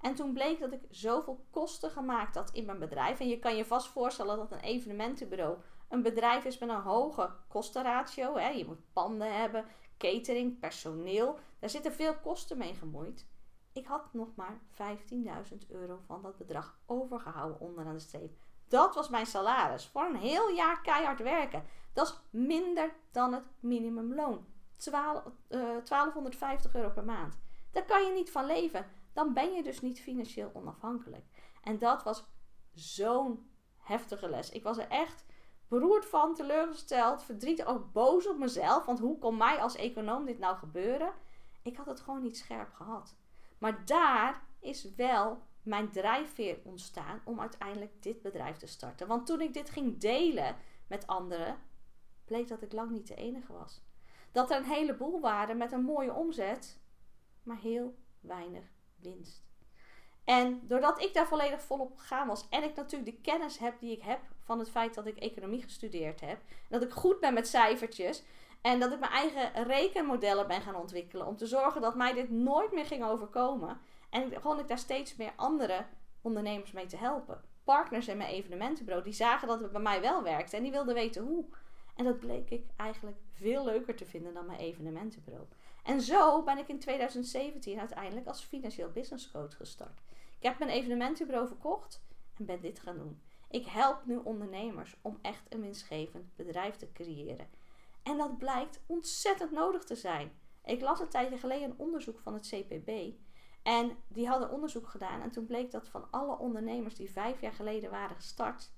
En 0.00 0.14
toen 0.14 0.32
bleek 0.32 0.60
dat 0.60 0.72
ik 0.72 0.82
zoveel 0.90 1.46
kosten 1.50 1.90
gemaakt 1.90 2.34
had 2.34 2.50
in 2.50 2.64
mijn 2.64 2.78
bedrijf. 2.78 3.20
En 3.20 3.28
je 3.28 3.38
kan 3.38 3.56
je 3.56 3.64
vast 3.64 3.88
voorstellen 3.88 4.36
dat 4.36 4.52
een 4.52 4.60
evenementenbureau 4.60 5.58
een 5.88 6.02
bedrijf 6.02 6.44
is 6.44 6.58
met 6.58 6.68
een 6.68 6.80
hoge 6.80 7.30
kostenratio. 7.48 8.36
Hè. 8.36 8.48
Je 8.48 8.64
moet 8.64 8.92
panden 8.92 9.38
hebben, 9.40 9.64
catering, 9.98 10.58
personeel. 10.58 11.38
Daar 11.58 11.70
zitten 11.70 11.92
veel 11.92 12.16
kosten 12.16 12.58
mee 12.58 12.74
gemoeid. 12.74 13.26
Ik 13.76 13.86
had 13.86 14.12
nog 14.12 14.28
maar 14.34 14.60
15.000 14.70 15.68
euro 15.68 15.98
van 16.06 16.22
dat 16.22 16.36
bedrag 16.36 16.78
overgehouden 16.86 17.60
onderaan 17.60 17.94
de 17.94 18.00
streep. 18.00 18.36
Dat 18.68 18.94
was 18.94 19.08
mijn 19.08 19.26
salaris 19.26 19.86
voor 19.86 20.04
een 20.04 20.16
heel 20.16 20.48
jaar 20.48 20.80
keihard 20.80 21.22
werken. 21.22 21.64
Dat 21.92 22.06
is 22.06 22.20
minder 22.30 22.94
dan 23.10 23.32
het 23.32 23.44
minimumloon. 23.60 24.46
12, 24.76 25.24
uh, 25.24 25.30
1250 25.84 26.74
euro 26.74 26.90
per 26.90 27.04
maand. 27.04 27.38
Daar 27.70 27.84
kan 27.84 28.04
je 28.04 28.12
niet 28.12 28.30
van 28.30 28.46
leven 28.46 28.86
dan 29.16 29.32
ben 29.32 29.52
je 29.52 29.62
dus 29.62 29.80
niet 29.80 30.00
financieel 30.00 30.50
onafhankelijk. 30.54 31.24
En 31.62 31.78
dat 31.78 32.02
was 32.02 32.24
zo'n 32.72 33.50
heftige 33.76 34.28
les. 34.28 34.50
Ik 34.50 34.62
was 34.62 34.78
er 34.78 34.88
echt 34.88 35.24
beroerd 35.68 36.06
van, 36.06 36.34
teleurgesteld, 36.34 37.22
verdrietig, 37.22 37.66
ook 37.66 37.92
boos 37.92 38.28
op 38.28 38.38
mezelf. 38.38 38.84
Want 38.84 38.98
hoe 38.98 39.18
kon 39.18 39.36
mij 39.36 39.56
als 39.56 39.76
econoom 39.76 40.24
dit 40.24 40.38
nou 40.38 40.56
gebeuren? 40.56 41.12
Ik 41.62 41.76
had 41.76 41.86
het 41.86 42.00
gewoon 42.00 42.22
niet 42.22 42.36
scherp 42.36 42.72
gehad. 42.72 43.16
Maar 43.58 43.84
daar 43.84 44.42
is 44.60 44.94
wel 44.94 45.42
mijn 45.62 45.90
drijfveer 45.90 46.58
ontstaan 46.64 47.20
om 47.24 47.40
uiteindelijk 47.40 48.02
dit 48.02 48.22
bedrijf 48.22 48.56
te 48.56 48.66
starten. 48.66 49.06
Want 49.06 49.26
toen 49.26 49.40
ik 49.40 49.54
dit 49.54 49.70
ging 49.70 49.98
delen 49.98 50.56
met 50.86 51.06
anderen, 51.06 51.58
bleek 52.24 52.48
dat 52.48 52.62
ik 52.62 52.72
lang 52.72 52.90
niet 52.90 53.06
de 53.06 53.14
enige 53.14 53.52
was. 53.52 53.84
Dat 54.32 54.50
er 54.50 54.56
een 54.56 54.64
heleboel 54.64 55.20
waren 55.20 55.56
met 55.56 55.72
een 55.72 55.84
mooie 55.84 56.12
omzet, 56.12 56.80
maar 57.42 57.58
heel 57.58 57.94
weinig 58.20 58.64
winst. 58.96 59.44
En 60.24 60.60
doordat 60.66 61.02
ik 61.02 61.14
daar 61.14 61.26
volledig 61.26 61.62
volop 61.62 61.96
gegaan 61.96 62.26
was 62.26 62.48
en 62.48 62.62
ik 62.62 62.74
natuurlijk 62.74 63.10
de 63.10 63.20
kennis 63.20 63.58
heb 63.58 63.80
die 63.80 63.92
ik 63.92 64.02
heb 64.02 64.20
van 64.42 64.58
het 64.58 64.70
feit 64.70 64.94
dat 64.94 65.06
ik 65.06 65.16
economie 65.16 65.62
gestudeerd 65.62 66.20
heb, 66.20 66.42
dat 66.68 66.82
ik 66.82 66.90
goed 66.90 67.20
ben 67.20 67.34
met 67.34 67.48
cijfertjes 67.48 68.22
en 68.66 68.80
dat 68.80 68.92
ik 68.92 68.98
mijn 68.98 69.12
eigen 69.12 69.64
rekenmodellen 69.64 70.46
ben 70.46 70.62
gaan 70.62 70.74
ontwikkelen 70.74 71.26
om 71.26 71.36
te 71.36 71.46
zorgen 71.46 71.80
dat 71.80 71.94
mij 71.94 72.12
dit 72.12 72.30
nooit 72.30 72.72
meer 72.72 72.86
ging 72.86 73.04
overkomen. 73.04 73.80
En 74.10 74.28
begon 74.28 74.58
ik 74.58 74.68
daar 74.68 74.78
steeds 74.78 75.16
meer 75.16 75.32
andere 75.36 75.86
ondernemers 76.20 76.72
mee 76.72 76.86
te 76.86 76.96
helpen. 76.96 77.40
Partners 77.64 78.08
in 78.08 78.16
mijn 78.16 78.30
evenementenbureau, 78.30 79.04
die 79.04 79.12
zagen 79.12 79.48
dat 79.48 79.60
het 79.60 79.72
bij 79.72 79.80
mij 79.80 80.00
wel 80.00 80.22
werkte 80.22 80.56
en 80.56 80.62
die 80.62 80.72
wilden 80.72 80.94
weten 80.94 81.22
hoe. 81.22 81.44
En 81.96 82.04
dat 82.04 82.18
bleek 82.18 82.50
ik 82.50 82.66
eigenlijk 82.76 83.16
veel 83.32 83.64
leuker 83.64 83.94
te 83.94 84.06
vinden 84.06 84.34
dan 84.34 84.46
mijn 84.46 84.58
evenementenbureau. 84.58 85.46
En 85.84 86.00
zo 86.00 86.42
ben 86.42 86.58
ik 86.58 86.68
in 86.68 86.78
2017 86.78 87.78
uiteindelijk 87.78 88.26
als 88.26 88.44
financieel 88.44 88.90
business 88.90 89.30
coach 89.30 89.56
gestart. 89.56 90.00
Ik 90.38 90.42
heb 90.42 90.58
mijn 90.58 90.70
evenementenbureau 90.70 91.46
verkocht 91.46 92.02
en 92.38 92.44
ben 92.44 92.60
dit 92.60 92.78
gaan 92.78 92.96
doen. 92.96 93.20
Ik 93.50 93.66
help 93.66 94.06
nu 94.06 94.16
ondernemers 94.16 94.96
om 95.02 95.18
echt 95.22 95.42
een 95.48 95.60
winstgevend 95.60 96.36
bedrijf 96.36 96.76
te 96.76 96.92
creëren. 96.92 97.64
En 98.06 98.16
dat 98.16 98.38
blijkt 98.38 98.80
ontzettend 98.86 99.50
nodig 99.50 99.84
te 99.84 99.94
zijn. 99.94 100.32
Ik 100.64 100.80
las 100.80 101.00
een 101.00 101.08
tijdje 101.08 101.38
geleden 101.38 101.70
een 101.70 101.78
onderzoek 101.78 102.20
van 102.20 102.34
het 102.34 102.48
CPB. 102.48 103.14
En 103.62 103.96
die 104.08 104.28
hadden 104.28 104.50
onderzoek 104.50 104.88
gedaan. 104.88 105.20
En 105.20 105.30
toen 105.30 105.46
bleek 105.46 105.70
dat 105.70 105.88
van 105.88 106.10
alle 106.10 106.38
ondernemers 106.38 106.94
die 106.94 107.10
vijf 107.10 107.40
jaar 107.40 107.52
geleden 107.52 107.90
waren 107.90 108.16
gestart, 108.16 108.72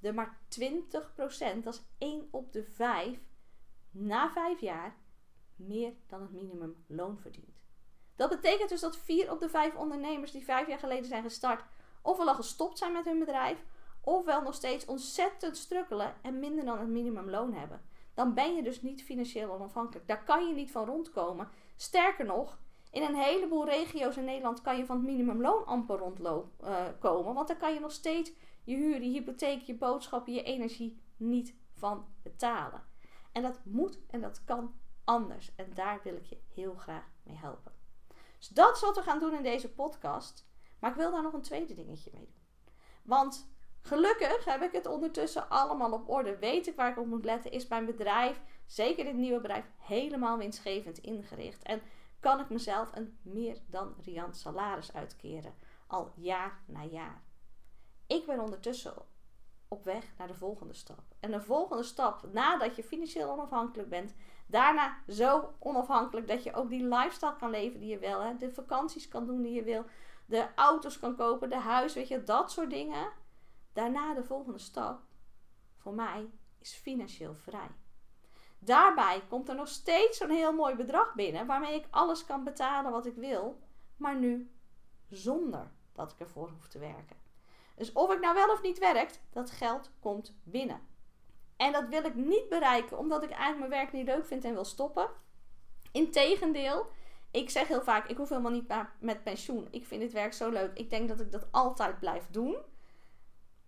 er 0.00 0.14
maar 0.14 0.38
20%, 0.48 1.62
dat 1.62 1.74
is 1.74 1.82
1 1.98 2.28
op 2.30 2.52
de 2.52 2.64
5, 2.64 3.18
na 3.90 4.30
5 4.30 4.60
jaar 4.60 4.96
meer 5.56 5.92
dan 6.06 6.20
het 6.20 6.32
minimumloon 6.32 7.18
verdient. 7.18 7.62
Dat 8.16 8.30
betekent 8.30 8.68
dus 8.68 8.80
dat 8.80 8.96
4 8.96 9.30
op 9.30 9.40
de 9.40 9.48
5 9.48 9.74
ondernemers 9.74 10.32
die 10.32 10.44
5 10.44 10.68
jaar 10.68 10.78
geleden 10.78 11.08
zijn 11.08 11.22
gestart, 11.22 11.64
ofwel 12.02 12.28
al 12.28 12.34
gestopt 12.34 12.78
zijn 12.78 12.92
met 12.92 13.04
hun 13.04 13.18
bedrijf, 13.18 13.64
ofwel 14.00 14.42
nog 14.42 14.54
steeds 14.54 14.84
ontzettend 14.84 15.56
strukkelen 15.56 16.14
en 16.22 16.38
minder 16.38 16.64
dan 16.64 16.78
het 16.78 16.88
minimumloon 16.88 17.52
hebben. 17.52 17.82
Dan 18.18 18.34
ben 18.34 18.54
je 18.54 18.62
dus 18.62 18.82
niet 18.82 19.02
financieel 19.02 19.52
onafhankelijk. 19.52 20.06
Daar 20.06 20.24
kan 20.24 20.48
je 20.48 20.54
niet 20.54 20.70
van 20.70 20.84
rondkomen. 20.84 21.48
Sterker 21.76 22.24
nog, 22.24 22.58
in 22.90 23.02
een 23.02 23.14
heleboel 23.14 23.64
regio's 23.64 24.16
in 24.16 24.24
Nederland 24.24 24.60
kan 24.60 24.76
je 24.76 24.86
van 24.86 24.96
het 24.96 25.04
minimumloon 25.04 25.66
amper 25.66 25.98
rondkomen. 25.98 26.50
Uh, 26.62 27.34
want 27.34 27.48
dan 27.48 27.56
kan 27.56 27.74
je 27.74 27.80
nog 27.80 27.92
steeds 27.92 28.32
je 28.64 28.76
huur, 28.76 29.02
je 29.02 29.10
hypotheek, 29.10 29.62
je 29.62 29.74
boodschappen, 29.74 30.32
je 30.32 30.42
energie 30.42 31.02
niet 31.16 31.54
van 31.74 32.06
betalen. 32.22 32.82
En 33.32 33.42
dat 33.42 33.60
moet 33.64 33.98
en 34.06 34.20
dat 34.20 34.44
kan 34.44 34.74
anders. 35.04 35.54
En 35.54 35.70
daar 35.74 36.00
wil 36.02 36.16
ik 36.16 36.24
je 36.24 36.40
heel 36.54 36.74
graag 36.74 37.10
mee 37.22 37.36
helpen. 37.36 37.72
Dus 38.38 38.48
dat 38.48 38.76
is 38.76 38.82
wat 38.82 38.96
we 38.96 39.02
gaan 39.02 39.20
doen 39.20 39.34
in 39.34 39.42
deze 39.42 39.72
podcast. 39.72 40.48
Maar 40.80 40.90
ik 40.90 40.96
wil 40.96 41.10
daar 41.10 41.22
nog 41.22 41.32
een 41.32 41.42
tweede 41.42 41.74
dingetje 41.74 42.10
mee 42.14 42.24
doen. 42.24 42.42
Want 43.02 43.50
gelukkig 43.82 44.44
heb 44.44 44.62
ik 44.62 44.72
het 44.72 44.86
ondertussen 44.86 45.48
allemaal 45.48 45.92
op 45.92 46.08
orde. 46.08 46.38
Weet 46.38 46.66
ik 46.66 46.76
waar 46.76 46.90
ik 46.90 46.98
op 46.98 47.06
moet 47.06 47.24
letten. 47.24 47.50
Is 47.50 47.68
mijn 47.68 47.86
bedrijf, 47.86 48.40
zeker 48.66 49.04
dit 49.04 49.14
nieuwe 49.14 49.40
bedrijf, 49.40 49.64
helemaal 49.76 50.38
winstgevend 50.38 50.98
ingericht. 50.98 51.62
En 51.62 51.82
kan 52.20 52.40
ik 52.40 52.48
mezelf 52.48 52.90
een 52.94 53.18
meer 53.22 53.58
dan 53.66 53.94
riant 54.04 54.36
salaris 54.36 54.94
uitkeren. 54.94 55.54
Al 55.86 56.12
jaar 56.16 56.60
na 56.66 56.84
jaar. 56.84 57.22
Ik 58.06 58.26
ben 58.26 58.40
ondertussen 58.40 58.94
op 59.68 59.84
weg 59.84 60.04
naar 60.18 60.26
de 60.26 60.34
volgende 60.34 60.74
stap. 60.74 61.02
En 61.20 61.30
de 61.30 61.40
volgende 61.40 61.82
stap, 61.82 62.32
nadat 62.32 62.76
je 62.76 62.82
financieel 62.82 63.30
onafhankelijk 63.30 63.88
bent, 63.88 64.14
daarna 64.46 64.96
zo 65.08 65.52
onafhankelijk 65.58 66.28
dat 66.28 66.42
je 66.42 66.54
ook 66.54 66.68
die 66.68 66.84
lifestyle 66.84 67.36
kan 67.36 67.50
leven 67.50 67.80
die 67.80 67.88
je 67.88 67.98
wil, 67.98 68.38
de 68.38 68.52
vakanties 68.52 69.08
kan 69.08 69.26
doen 69.26 69.42
die 69.42 69.52
je 69.52 69.62
wil, 69.62 69.84
de 70.26 70.46
auto's 70.54 70.98
kan 70.98 71.16
kopen, 71.16 71.50
de 71.50 71.58
huis, 71.58 71.94
weet 71.94 72.08
je, 72.08 72.24
dat 72.24 72.52
soort 72.52 72.70
dingen. 72.70 73.08
Daarna 73.78 74.14
de 74.14 74.24
volgende 74.24 74.58
stap, 74.58 75.00
voor 75.76 75.94
mij, 75.94 76.30
is 76.58 76.74
financieel 76.74 77.34
vrij. 77.34 77.70
Daarbij 78.58 79.22
komt 79.28 79.48
er 79.48 79.54
nog 79.54 79.68
steeds 79.68 80.18
zo'n 80.18 80.30
heel 80.30 80.52
mooi 80.52 80.74
bedrag 80.74 81.14
binnen 81.14 81.46
waarmee 81.46 81.74
ik 81.74 81.86
alles 81.90 82.24
kan 82.24 82.44
betalen 82.44 82.92
wat 82.92 83.06
ik 83.06 83.14
wil, 83.14 83.62
maar 83.96 84.16
nu 84.16 84.52
zonder 85.08 85.70
dat 85.92 86.12
ik 86.12 86.20
ervoor 86.20 86.50
hoef 86.50 86.68
te 86.68 86.78
werken. 86.78 87.16
Dus 87.76 87.92
of 87.92 88.12
ik 88.12 88.20
nou 88.20 88.34
wel 88.34 88.52
of 88.52 88.62
niet 88.62 88.78
werkt, 88.78 89.20
dat 89.30 89.50
geld 89.50 89.90
komt 90.00 90.38
binnen. 90.42 90.80
En 91.56 91.72
dat 91.72 91.88
wil 91.88 92.04
ik 92.04 92.14
niet 92.14 92.48
bereiken 92.48 92.98
omdat 92.98 93.22
ik 93.22 93.30
eigenlijk 93.30 93.58
mijn 93.58 93.82
werk 93.82 93.92
niet 93.92 94.06
leuk 94.06 94.26
vind 94.26 94.44
en 94.44 94.54
wil 94.54 94.64
stoppen. 94.64 95.10
Integendeel, 95.92 96.86
ik 97.30 97.50
zeg 97.50 97.68
heel 97.68 97.82
vaak: 97.82 98.08
ik 98.08 98.16
hoef 98.16 98.28
helemaal 98.28 98.52
niet 98.52 98.72
met 99.00 99.22
pensioen. 99.22 99.68
Ik 99.70 99.86
vind 99.86 100.00
dit 100.00 100.12
werk 100.12 100.32
zo 100.32 100.50
leuk. 100.50 100.78
Ik 100.78 100.90
denk 100.90 101.08
dat 101.08 101.20
ik 101.20 101.32
dat 101.32 101.48
altijd 101.50 102.00
blijf 102.00 102.26
doen. 102.30 102.56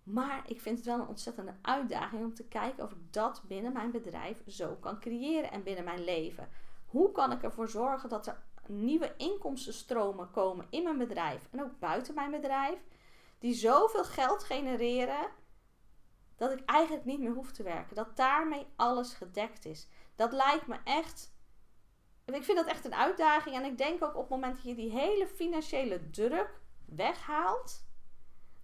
Maar 0.02 0.42
ik 0.46 0.60
vind 0.60 0.76
het 0.76 0.86
wel 0.86 1.00
een 1.00 1.08
ontzettende 1.08 1.54
uitdaging 1.62 2.24
om 2.24 2.34
te 2.34 2.48
kijken 2.48 2.84
of 2.84 2.90
ik 2.90 3.12
dat 3.12 3.42
binnen 3.46 3.72
mijn 3.72 3.90
bedrijf 3.90 4.36
zo 4.46 4.76
kan 4.80 5.00
creëren 5.00 5.50
en 5.50 5.62
binnen 5.62 5.84
mijn 5.84 6.04
leven. 6.04 6.48
Hoe 6.86 7.12
kan 7.12 7.32
ik 7.32 7.42
ervoor 7.42 7.68
zorgen 7.68 8.08
dat 8.08 8.26
er 8.26 8.42
nieuwe 8.66 9.14
inkomstenstromen 9.16 10.30
komen 10.30 10.66
in 10.70 10.82
mijn 10.82 10.98
bedrijf 10.98 11.48
en 11.50 11.62
ook 11.62 11.78
buiten 11.78 12.14
mijn 12.14 12.30
bedrijf, 12.30 12.78
die 13.38 13.54
zoveel 13.54 14.04
geld 14.04 14.44
genereren 14.44 15.28
dat 16.36 16.52
ik 16.52 16.64
eigenlijk 16.64 17.04
niet 17.04 17.20
meer 17.20 17.32
hoef 17.32 17.52
te 17.52 17.62
werken. 17.62 17.96
Dat 17.96 18.16
daarmee 18.16 18.66
alles 18.76 19.12
gedekt 19.12 19.64
is. 19.64 19.88
Dat 20.16 20.32
lijkt 20.32 20.66
me 20.66 20.76
echt. 20.84 21.32
Ik 22.24 22.44
vind 22.44 22.58
dat 22.58 22.66
echt 22.66 22.84
een 22.84 22.94
uitdaging. 22.94 23.56
En 23.56 23.64
ik 23.64 23.78
denk 23.78 24.04
ook 24.04 24.14
op 24.14 24.20
het 24.20 24.30
moment 24.30 24.54
dat 24.54 24.64
je 24.64 24.74
die 24.74 24.90
hele 24.90 25.26
financiële 25.26 26.10
druk 26.10 26.60
weghaalt, 26.84 27.84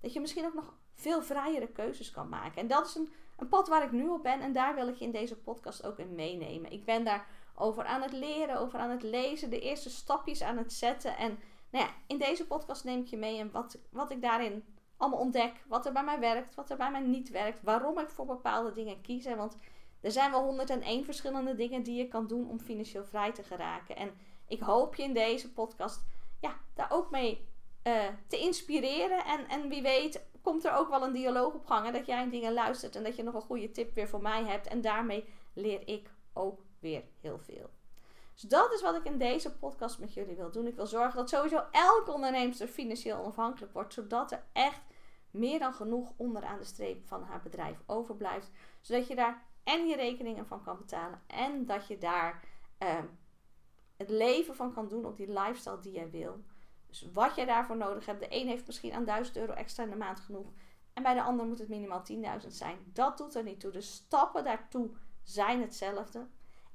dat 0.01 0.13
je 0.13 0.21
misschien 0.21 0.47
ook 0.47 0.55
nog 0.55 0.75
veel 0.97 1.23
vrijere 1.23 1.67
keuzes 1.67 2.11
kan 2.11 2.29
maken. 2.29 2.61
En 2.61 2.67
dat 2.67 2.87
is 2.87 2.95
een, 2.95 3.13
een 3.37 3.49
pad 3.49 3.69
waar 3.69 3.85
ik 3.85 3.93
nu 3.93 4.09
op 4.09 4.23
ben. 4.23 4.41
En 4.41 4.53
daar 4.53 4.75
wil 4.75 4.89
ik 4.89 4.97
je 4.97 5.05
in 5.05 5.11
deze 5.11 5.37
podcast 5.37 5.87
ook 5.87 5.99
in 5.99 6.15
meenemen. 6.15 6.73
Ik 6.73 6.85
ben 6.85 7.05
daar 7.05 7.27
over 7.55 7.85
aan 7.85 8.03
het 8.03 8.13
leren, 8.13 8.59
over 8.59 8.79
aan 8.79 8.91
het 8.91 9.03
lezen, 9.03 9.51
de 9.51 9.61
eerste 9.61 9.91
stapjes 9.91 10.43
aan 10.43 10.57
het 10.57 10.73
zetten. 10.73 11.17
En 11.17 11.39
nou 11.71 11.85
ja, 11.85 11.91
in 12.07 12.19
deze 12.19 12.47
podcast 12.47 12.85
neem 12.85 13.01
ik 13.01 13.07
je 13.07 13.17
mee 13.17 13.39
en 13.39 13.51
wat, 13.51 13.79
wat 13.91 14.11
ik 14.11 14.23
daarin 14.23 14.65
allemaal 14.97 15.21
ontdek. 15.21 15.53
Wat 15.67 15.87
er 15.87 15.93
bij 15.93 16.05
mij 16.05 16.19
werkt, 16.21 16.55
wat 16.55 16.71
er 16.71 16.77
bij 16.77 16.91
mij 16.91 17.01
niet 17.01 17.31
werkt. 17.31 17.63
Waarom 17.63 17.99
ik 17.99 18.09
voor 18.09 18.27
bepaalde 18.27 18.73
dingen 18.73 19.01
kies. 19.01 19.25
Want 19.25 19.57
er 20.01 20.11
zijn 20.11 20.31
wel 20.31 20.45
101 20.45 21.05
verschillende 21.05 21.55
dingen 21.55 21.83
die 21.83 21.97
je 21.97 22.09
kan 22.09 22.27
doen 22.27 22.51
om 22.51 22.61
financieel 22.61 23.05
vrij 23.05 23.33
te 23.33 23.43
geraken. 23.43 23.97
En 23.97 24.11
ik 24.49 24.61
hoop 24.61 24.95
je 24.95 25.03
in 25.03 25.15
deze 25.15 25.53
podcast 25.53 26.05
ja, 26.41 26.57
daar 26.75 26.91
ook 26.91 27.11
mee 27.11 27.49
uh, 27.85 28.05
te 28.27 28.39
inspireren. 28.39 29.25
En, 29.25 29.49
en 29.49 29.69
wie 29.69 29.83
weet 29.83 30.27
komt 30.47 30.65
er 30.65 30.73
ook 30.73 30.89
wel 30.89 31.03
een 31.03 31.13
dialoog 31.13 31.55
op 31.55 31.67
gang. 31.67 31.91
dat 31.91 32.07
jij 32.07 32.31
dingen 32.31 32.53
luistert 32.53 32.97
en 32.97 33.03
dat 33.03 33.17
je 33.17 33.23
nog 33.23 33.35
een 33.35 33.41
goede 33.41 33.71
tip 33.71 33.95
weer 33.95 34.09
voor 34.09 34.23
mij 34.23 34.45
hebt. 34.45 34.67
En 34.67 34.81
daarmee 34.81 35.29
leer 35.53 35.89
ik 35.89 36.11
ook 36.33 36.61
weer 36.79 37.03
heel 37.21 37.39
veel. 37.39 37.71
Dus 38.33 38.43
dat 38.43 38.73
is 38.73 38.83
wat 38.83 38.97
ik 38.97 39.05
in 39.05 39.19
deze 39.19 39.57
podcast 39.57 39.99
met 39.99 40.15
jullie 40.15 40.37
wil 40.37 40.51
doen. 40.51 40.67
Ik 40.67 40.77
wil 40.77 40.87
zorgen 40.87 41.17
dat 41.17 41.29
sowieso 41.29 41.65
elke 41.71 42.13
ondernemer 42.13 42.55
financieel 42.55 43.19
onafhankelijk 43.19 43.73
wordt. 43.73 43.95
Zodat 43.95 44.33
er 44.33 44.45
echt 44.53 44.81
meer 45.31 45.59
dan 45.59 45.75
genoeg 45.75 46.13
onderaan 46.17 46.59
de 46.59 46.65
streep 46.65 47.07
van 47.07 47.23
haar 47.23 47.43
bedrijf 47.43 47.77
overblijft. 47.87 48.51
Zodat 48.81 49.07
je 49.07 49.15
daar 49.15 49.45
en 49.65 49.87
je 49.87 49.97
rekeningen 49.97 50.47
van 50.47 50.63
kan 50.63 50.77
betalen. 50.79 51.23
En 51.27 51.67
dat 51.67 51.87
je 51.87 51.99
daar 51.99 52.45
uh, 52.83 52.99
het 53.97 54.11
leven 54.11 54.55
van 54.55 54.73
kan 54.73 54.89
doen 54.89 55.05
op 55.05 55.17
die 55.17 55.33
lifestyle 55.33 55.81
die 55.81 55.93
jij 55.93 56.11
wil. 56.11 56.45
Dus 56.87 57.09
wat 57.13 57.35
jij 57.35 57.45
daarvoor 57.45 57.77
nodig 57.77 58.07
hebt. 58.07 58.21
De 58.21 58.27
een 58.31 58.49
heeft 58.49 58.67
misschien 58.67 58.93
aan 58.93 59.05
1000 59.05 59.37
euro 59.37 59.53
extra 59.53 59.83
in 59.83 59.91
de 59.91 59.97
maand 59.97 60.21
genoeg. 60.21 60.53
En 60.93 61.03
bij 61.03 61.15
de 61.15 61.23
ander 61.23 61.47
moet 61.47 61.59
het 61.59 61.69
minimaal 61.69 62.03
10.000 62.43 62.47
zijn. 62.49 62.79
Dat 62.93 63.19
doet 63.19 63.35
er 63.35 63.43
niet 63.43 63.61
toe. 63.61 63.71
De 63.71 63.81
stappen 63.81 64.45
daartoe 64.45 64.91
zijn 65.23 65.61
hetzelfde. 65.61 66.27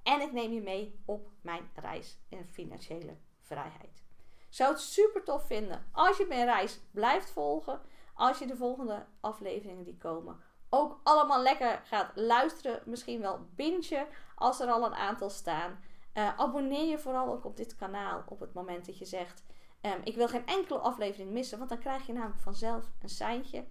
En 0.03 0.21
ik 0.21 0.31
neem 0.31 0.51
je 0.51 0.61
mee 0.61 1.01
op 1.05 1.29
mijn 1.41 1.69
reis 1.75 2.17
in 2.29 2.45
financiële 2.45 3.17
vrijheid. 3.39 4.03
Ik 4.47 4.57
zou 4.57 4.71
het 4.71 4.81
super 4.81 5.23
tof 5.23 5.45
vinden 5.45 5.85
als 5.91 6.17
je 6.17 6.25
mijn 6.29 6.45
reis 6.45 6.79
blijft 6.91 7.31
volgen. 7.31 7.81
Als 8.13 8.39
je 8.39 8.47
de 8.47 8.55
volgende 8.55 9.05
afleveringen 9.19 9.83
die 9.83 9.97
komen 9.97 10.39
ook 10.73 10.99
allemaal 11.03 11.41
lekker 11.41 11.81
gaat 11.83 12.11
luisteren. 12.15 12.81
Misschien 12.85 13.21
wel 13.21 13.39
bingen 13.55 14.07
als 14.35 14.59
er 14.59 14.67
al 14.67 14.85
een 14.85 14.95
aantal 14.95 15.29
staan. 15.29 15.79
Uh, 16.13 16.39
abonneer 16.39 16.85
je 16.85 16.99
vooral 16.99 17.27
ook 17.27 17.45
op 17.45 17.57
dit 17.57 17.75
kanaal 17.75 18.23
op 18.25 18.39
het 18.39 18.53
moment 18.53 18.85
dat 18.85 18.97
je 18.97 19.05
zegt... 19.05 19.43
Um, 19.81 20.01
ik 20.03 20.15
wil 20.15 20.27
geen 20.27 20.47
enkele 20.47 20.79
aflevering 20.79 21.31
missen, 21.31 21.57
want 21.57 21.69
dan 21.69 21.79
krijg 21.79 22.05
je 22.05 22.13
namelijk 22.13 22.41
vanzelf 22.41 22.85
een 23.01 23.09
seintje. 23.09 23.63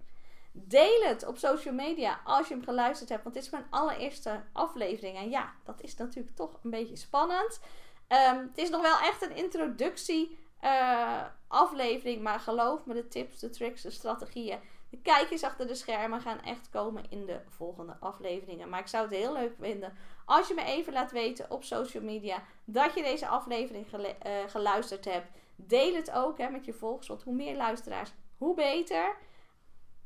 Deel 0.51 1.01
het 1.01 1.27
op 1.27 1.37
social 1.37 1.73
media 1.73 2.21
als 2.23 2.47
je 2.47 2.53
hem 2.53 2.63
geluisterd 2.63 3.09
hebt. 3.09 3.23
Want 3.23 3.35
dit 3.35 3.43
is 3.43 3.49
mijn 3.49 3.67
allereerste 3.69 4.43
aflevering. 4.51 5.17
En 5.17 5.29
ja, 5.29 5.53
dat 5.63 5.81
is 5.81 5.95
natuurlijk 5.95 6.35
toch 6.35 6.59
een 6.63 6.69
beetje 6.69 6.95
spannend. 6.95 7.61
Um, 8.07 8.37
het 8.37 8.57
is 8.57 8.69
nog 8.69 8.81
wel 8.81 8.99
echt 8.99 9.21
een 9.21 9.35
introductie 9.35 10.37
uh, 10.63 11.23
aflevering. 11.47 12.21
Maar 12.21 12.39
geloof 12.39 12.85
me, 12.85 12.93
de 12.93 13.07
tips, 13.07 13.39
de 13.39 13.49
tricks, 13.49 13.81
de 13.81 13.91
strategieën. 13.91 14.59
De 14.89 14.97
kijkjes 14.97 15.43
achter 15.43 15.67
de 15.67 15.75
schermen 15.75 16.21
gaan 16.21 16.41
echt 16.41 16.69
komen 16.69 17.03
in 17.09 17.25
de 17.25 17.41
volgende 17.49 17.97
afleveringen. 17.99 18.69
Maar 18.69 18.79
ik 18.79 18.87
zou 18.87 19.03
het 19.03 19.15
heel 19.15 19.33
leuk 19.33 19.53
vinden 19.59 19.97
als 20.25 20.47
je 20.47 20.53
me 20.53 20.63
even 20.63 20.93
laat 20.93 21.11
weten 21.11 21.51
op 21.51 21.63
social 21.63 22.03
media 22.03 22.43
dat 22.65 22.93
je 22.93 23.03
deze 23.03 23.27
aflevering 23.27 23.85
uh, 23.93 24.31
geluisterd 24.47 25.05
hebt. 25.05 25.27
Deel 25.67 25.93
het 25.93 26.11
ook 26.11 26.37
hè, 26.37 26.49
met 26.49 26.65
je 26.65 26.73
volgers. 26.73 27.07
Want 27.07 27.23
hoe 27.23 27.35
meer 27.35 27.55
luisteraars, 27.55 28.13
hoe 28.37 28.55
beter. 28.55 29.17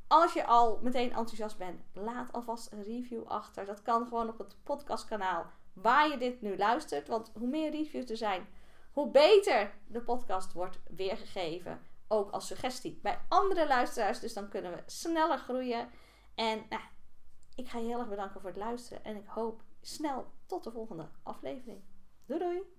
Als 0.07 0.33
je 0.33 0.45
al 0.45 0.79
meteen 0.81 1.13
enthousiast 1.13 1.57
bent, 1.57 1.81
laat 1.93 2.33
alvast 2.33 2.71
een 2.71 2.83
review 2.83 3.23
achter. 3.27 3.65
Dat 3.65 3.81
kan 3.81 4.07
gewoon 4.07 4.29
op 4.29 4.37
het 4.37 4.57
podcastkanaal 4.63 5.45
waar 5.73 6.09
je 6.09 6.17
dit 6.17 6.41
nu 6.41 6.57
luistert. 6.57 7.07
Want 7.07 7.31
hoe 7.33 7.47
meer 7.47 7.71
reviews 7.71 8.09
er 8.09 8.17
zijn, 8.17 8.47
hoe 8.91 9.11
beter 9.11 9.73
de 9.87 10.01
podcast 10.01 10.53
wordt 10.53 10.79
weergegeven. 10.89 11.81
Ook 12.07 12.31
als 12.31 12.47
suggestie 12.47 12.99
bij 13.01 13.19
andere 13.27 13.67
luisteraars. 13.67 14.19
Dus 14.19 14.33
dan 14.33 14.49
kunnen 14.49 14.71
we 14.71 14.83
sneller 14.85 15.37
groeien. 15.37 15.89
En 16.35 16.65
nou, 16.69 16.83
ik 17.55 17.69
ga 17.69 17.77
je 17.77 17.85
heel 17.85 17.99
erg 17.99 18.09
bedanken 18.09 18.41
voor 18.41 18.49
het 18.49 18.59
luisteren. 18.59 19.03
En 19.03 19.15
ik 19.15 19.27
hoop 19.27 19.61
snel 19.81 20.25
tot 20.45 20.63
de 20.63 20.71
volgende 20.71 21.09
aflevering. 21.23 21.81
Doei 22.25 22.39
doei! 22.39 22.74